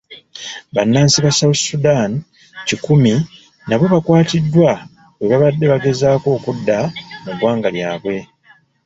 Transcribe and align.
Bannansi 0.75 1.17
ba 1.25 1.31
South 1.39 1.61
Sudan 1.67 2.11
kikumi 2.67 3.13
nabo 3.67 3.85
baakwatiddwa 3.93 4.71
bwe 5.17 5.27
baabadde 5.29 5.65
bagezaako 5.71 6.27
okudda 6.37 6.77
mu 7.23 7.31
ggwanga 7.33 7.69
lyabwe. 7.75 8.17